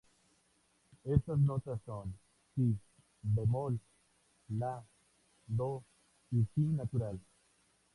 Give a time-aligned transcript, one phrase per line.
[1.03, 2.15] Estas notas son:
[2.55, 2.75] "si"
[3.21, 3.77] bemol,
[4.49, 4.83] "la",
[5.45, 5.83] "do""
[6.31, 7.19] "y "si" natural.